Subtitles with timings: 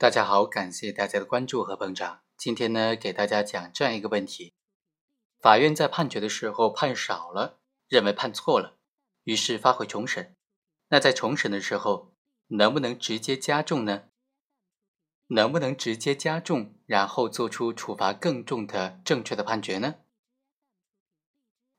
[0.00, 2.20] 大家好，感谢大家的关注和捧场。
[2.36, 4.54] 今天呢，给大家讲这样一个问题：
[5.40, 7.58] 法院在判决的时候判少了，
[7.88, 8.78] 认为判错了，
[9.24, 10.36] 于是发回重审。
[10.90, 12.14] 那在重审的时候，
[12.46, 14.04] 能不能直接加重呢？
[15.26, 19.96] 能不能直接加重，然后做出处罚更重的正确的判决呢？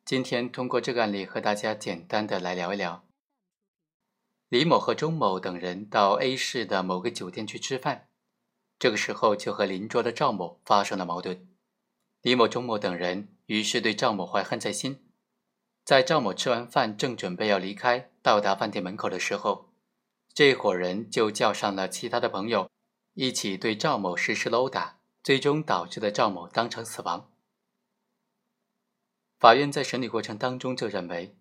[0.03, 3.05] 今天通过这个案例和大家简单的来聊一聊。
[4.49, 8.08] 李某和钟某等人到 A 市的某个酒店去吃饭。
[8.79, 11.47] 这个时候，就和邻桌的赵某发生了矛盾。
[12.21, 15.05] 李某、钟某等人于是对赵某怀恨在心。
[15.83, 19.73] 在赵某吃完饭，正准备要离开，到达饭店门口的时候，
[20.33, 22.71] 这伙人就叫上了其他的朋友，
[23.15, 27.29] 一起对赵某实施了殴打，最终导致了赵某当场死亡。
[29.39, 31.35] 法院在审理过程当中就认为，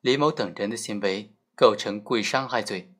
[0.00, 2.94] 李某等人的行为构成故意伤害罪，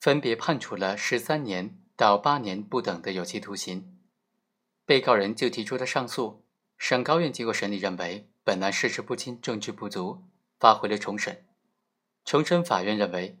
[0.00, 1.80] 分别判处了十三年。
[1.98, 3.98] 到八年不等的有期徒刑，
[4.86, 6.44] 被告人就提出了上诉。
[6.76, 10.22] 省高院经过审理认为，本案事实不清，证据不足，
[10.60, 11.44] 发回了重审。
[12.24, 13.36] 重审法院认为，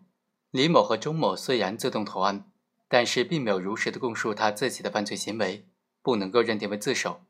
[0.50, 2.50] 李某和钟某虽然自动投案，
[2.88, 5.64] 但是并没有如实的供述他自己的犯罪行为，
[6.02, 7.20] 不能够认定为自首。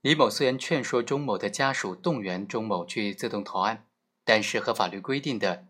[0.00, 3.84] 李某虽然劝说钟某的家属动员钟某去自动投案，
[4.24, 5.66] 但是和法律规定的。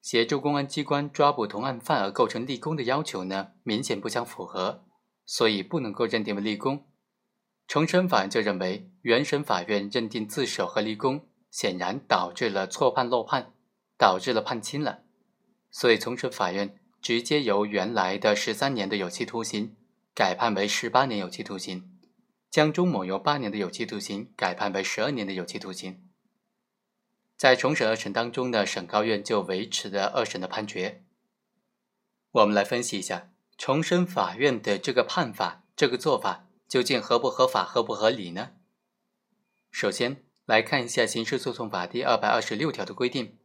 [0.00, 4.84] 协助公安机关抓捕同案犯而构成立功的要求呢，明显不相符合，
[5.26, 6.86] 所以不能够认定为立功。
[7.68, 13.52] 重审法院就认为，原审法院认定自首和立功，显然导致了错判漏判，
[13.96, 15.02] 导致了判轻了，
[15.70, 19.76] 所以重审法院直接由原来的十三年的有期徒刑
[20.14, 21.98] 改判为十八年有期徒刑，
[22.50, 26.09] 将钟某由八年的有期徒刑改判为十二年的有期徒刑。
[27.40, 31.02] 在重审二审当中呢，省高院就维持了二审的判决。
[32.32, 38.50] 我们来分析一下重审法院的这个判法，这个做法究竟合不合法、合不合理呢？
[39.70, 43.38] 首先来看一下《刑事诉讼法》第二百二十六条的规定：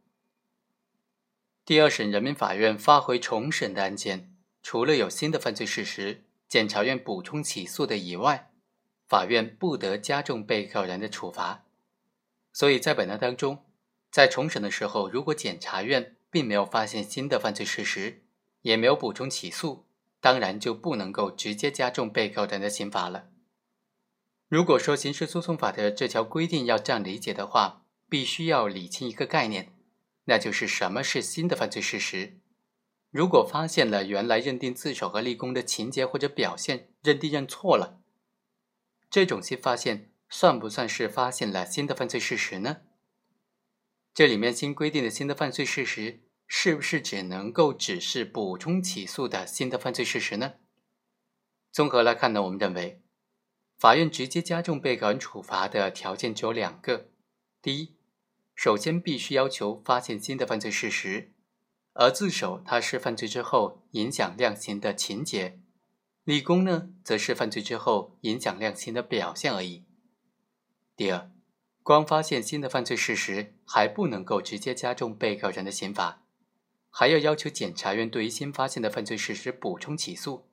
[1.64, 8.50] 第二审人民法院发回重审的案件，除了有新的犯罪事实，检察院补充起诉的以外，
[9.08, 11.64] 法院不得加重被告人的处罚。
[12.52, 13.62] 所以在本案当中。
[14.16, 18.22] 在重审的时候，如果检察院并没有发现新的犯罪事实，
[18.62, 19.84] 也没有补充起诉，
[20.22, 23.26] 当然就不能够直接加重被告人的刑罚了。
[24.48, 29.74] 如果说刑事诉讼法的这条规定要这样理解的话，必须要理清一个概念，
[30.24, 32.38] 那就是什么是新的犯罪事实。
[33.10, 38.00] 如果发现了原来认定自首和立功的情节或者表现，认定认错了，
[39.10, 42.78] 这种新发现算不算是发现了新的犯罪事实呢？
[44.16, 50.54] 这里面新规定的新的犯罪事实，是不是只能够只是补充起诉的新的犯罪事实呢？
[51.70, 53.02] 综合来看呢，我们认为，
[53.76, 57.10] 法院直接加重被告人处罚的条件只有两个：
[57.60, 57.98] 第一，
[58.54, 61.34] 首先必须要求发现新的犯罪事实，
[61.92, 65.60] 而自首它是犯罪之后影响量刑的情节，
[66.24, 69.84] 立功呢，则是犯罪之后影响量刑的表现而已。
[70.96, 71.35] 第二。
[71.86, 76.20] 光发现新的犯罪事实还不能够直接加重被告人的刑罚，
[76.90, 80.48] 还要要求检察院对于新发现的犯罪事实补充起诉。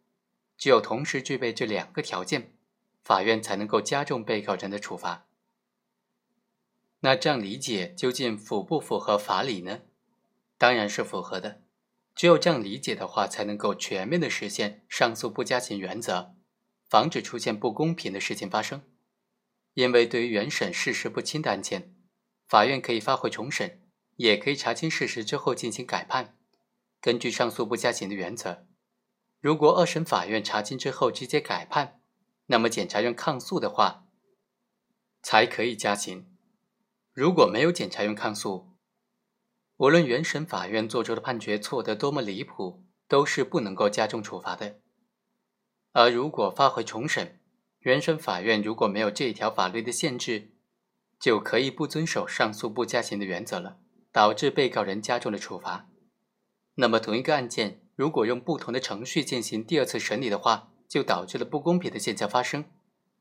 [0.59, 2.53] 只有同时具备这两个条件，
[3.01, 5.25] 法院才能够加重被告人的处罚。
[6.99, 9.79] 那这样理解究竟符不符合法理呢？
[10.59, 11.63] 当然是符合的。
[12.13, 16.35] 只有这样理解的话，才能够全面的实现上诉不加刑原则，
[16.87, 18.83] 防止出现不公平的事情发生。
[19.73, 21.95] 因为对于原审事实不清的案件，
[22.47, 23.81] 法院可以发回重审，
[24.17, 26.37] 也可以查清事实之后进行改判。
[27.01, 28.67] 根据上诉不加刑的原则，
[29.41, 31.99] 如果二审法院查清之后直接改判，
[32.45, 34.05] 那么检察院抗诉的话，
[35.21, 36.29] 才可以加刑。
[37.11, 38.73] 如果没有检察院抗诉，
[39.77, 44.79] 无论原审法院做出的判决错得多么离谱，都是不能够加重处罚的。
[45.91, 47.41] 而如果发回重审，
[47.83, 50.51] 原审法院如果没有这一条法律的限制，
[51.19, 53.77] 就可以不遵守上诉不加刑的原则了，
[54.11, 55.89] 导致被告人加重了处罚。
[56.75, 62.65] 那么同一个案件，如果用不同的程序进行第二次审理的话，就导致了不公平的现象发生，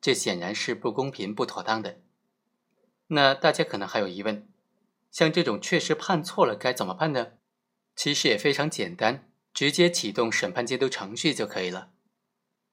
[0.01, 2.01] 这显然是不公平、不妥当的。
[3.09, 4.49] 那大家可能还有疑问，
[5.11, 7.33] 像这种确实判错了该怎么办呢？
[7.97, 11.91] 其实也非常简单，直接启动审判监督程序就可以了。